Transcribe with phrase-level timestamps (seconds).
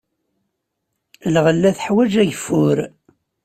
[1.33, 2.77] Lɣella teḥwaj ageffur.